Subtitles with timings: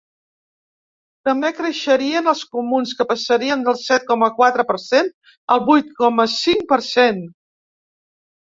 [1.29, 5.13] També creixerien els comuns, que passarien del set coma quatre per cent
[5.57, 7.25] al vuit coma cinc per cent.